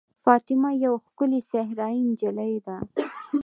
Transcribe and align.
فاطمه 0.23 0.71
یوه 0.83 0.99
ښکلې 1.05 1.39
صحرايي 1.51 2.01
نجلۍ 2.09 2.53
ده. 2.65 2.77